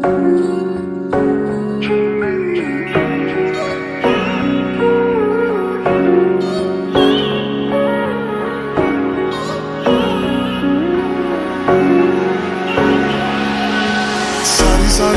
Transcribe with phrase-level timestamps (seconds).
[0.00, 0.08] सारी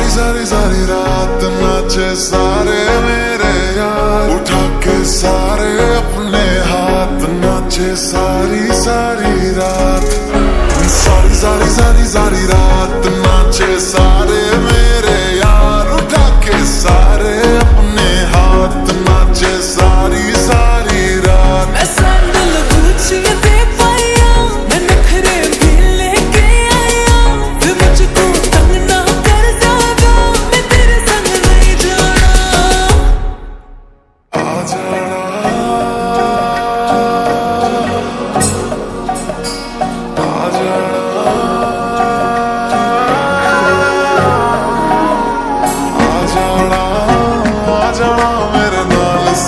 [0.09, 9.49] सारी सारी रात नाचे सारे मेरे यार। उठा के सारे अपने हाथ नाचे सारी सारी
[9.49, 10.32] रात।
[11.05, 14.92] सारी सारी सारी सारी रात नाचे सारे मेरे यार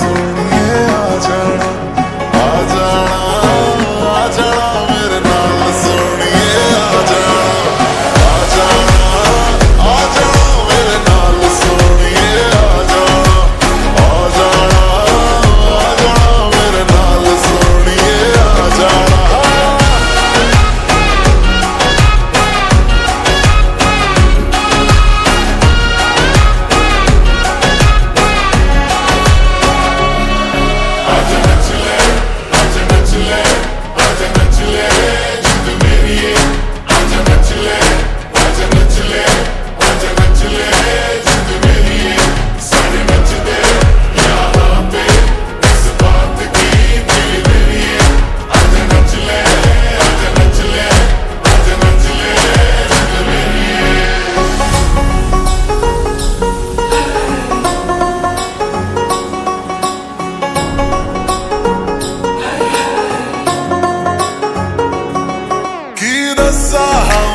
[0.03, 0.44] us.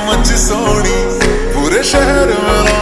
[0.10, 0.96] सोनी
[1.54, 2.79] पूरे शहर में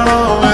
[0.00, 0.47] Oh.